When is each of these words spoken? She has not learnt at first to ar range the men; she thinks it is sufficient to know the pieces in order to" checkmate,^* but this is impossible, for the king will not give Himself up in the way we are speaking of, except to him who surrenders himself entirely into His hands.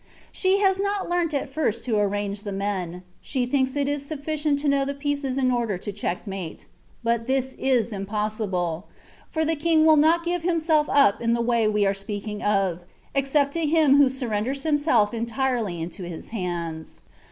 She 0.31 0.57
has 0.61 0.79
not 0.79 1.07
learnt 1.07 1.31
at 1.31 1.53
first 1.53 1.83
to 1.83 1.95
ar 1.99 2.07
range 2.07 2.41
the 2.41 2.51
men; 2.51 3.03
she 3.21 3.45
thinks 3.45 3.75
it 3.75 3.87
is 3.87 4.03
sufficient 4.03 4.57
to 4.61 4.67
know 4.67 4.83
the 4.83 4.95
pieces 4.95 5.37
in 5.37 5.51
order 5.51 5.77
to" 5.77 5.91
checkmate,^* 6.01 6.65
but 7.03 7.27
this 7.27 7.53
is 7.59 7.93
impossible, 7.93 8.87
for 9.29 9.45
the 9.45 9.55
king 9.55 9.85
will 9.85 9.97
not 9.97 10.25
give 10.25 10.41
Himself 10.41 10.89
up 10.89 11.21
in 11.21 11.35
the 11.35 11.39
way 11.41 11.67
we 11.67 11.85
are 11.85 11.93
speaking 11.93 12.41
of, 12.41 12.79
except 13.13 13.53
to 13.53 13.67
him 13.67 13.97
who 13.97 14.09
surrenders 14.09 14.63
himself 14.63 15.13
entirely 15.13 15.79
into 15.79 16.01
His 16.01 16.29
hands. 16.29 16.99